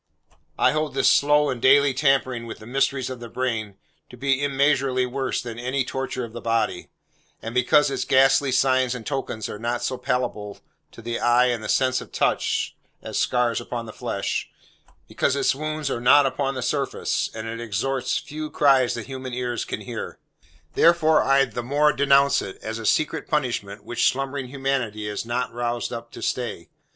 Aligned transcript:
I 0.57 0.71
hold 0.71 0.95
this 0.95 1.07
slow 1.07 1.51
and 1.51 1.61
daily 1.61 1.93
tampering 1.93 2.47
with 2.47 2.57
the 2.57 2.65
mysteries 2.65 3.11
of 3.11 3.19
the 3.19 3.29
brain, 3.29 3.75
to 4.09 4.17
be 4.17 4.43
immeasurably 4.43 5.05
worse 5.05 5.43
than 5.43 5.59
any 5.59 5.83
torture 5.85 6.23
of 6.25 6.33
the 6.33 6.41
body: 6.41 6.89
and 7.39 7.53
because 7.53 7.91
its 7.91 8.03
ghastly 8.03 8.51
signs 8.51 8.95
and 8.95 9.05
tokens 9.05 9.47
are 9.47 9.59
not 9.59 9.83
so 9.83 9.99
palpable 9.99 10.57
to 10.93 11.03
the 11.03 11.19
eye 11.19 11.49
and 11.49 11.69
sense 11.69 12.01
of 12.01 12.11
touch 12.11 12.75
as 13.03 13.19
scars 13.19 13.61
upon 13.61 13.85
the 13.85 13.93
flesh; 13.93 14.49
because 15.07 15.35
its 15.35 15.53
wounds 15.53 15.91
are 15.91 16.01
not 16.01 16.25
upon 16.25 16.55
the 16.55 16.63
surface, 16.63 17.29
and 17.35 17.45
it 17.47 17.61
extorts 17.61 18.17
few 18.17 18.49
cries 18.49 18.95
that 18.95 19.05
human 19.05 19.35
ears 19.35 19.63
can 19.65 19.81
hear; 19.81 20.17
therefore 20.73 21.23
I 21.23 21.45
the 21.45 21.61
more 21.61 21.93
denounce 21.93 22.41
it, 22.41 22.57
as 22.63 22.79
a 22.79 22.87
secret 22.87 23.27
punishment 23.27 23.83
which 23.85 24.07
slumbering 24.11 24.47
humanity 24.47 25.07
is 25.07 25.27
not 25.27 25.53
roused 25.53 25.93
up 25.93 26.11
to 26.13 26.23
stay. 26.23 26.69